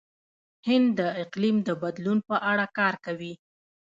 [0.67, 3.33] هند د اقلیم د بدلون په اړه کار کوي.